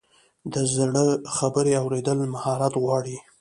[0.53, 1.05] د زړه
[1.37, 3.17] خبرې اورېدل مهارت غواړي.